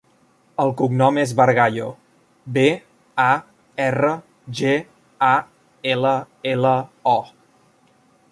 El 0.61 0.71
cognom 0.77 1.17
és 1.23 1.33
Bargallo: 1.39 1.89
be, 2.55 2.63
a, 3.25 3.27
erra, 3.87 4.15
ge, 4.61 4.73
a, 5.29 5.31
ela, 5.93 6.17
ela, 6.55 6.75
o. 7.15 7.17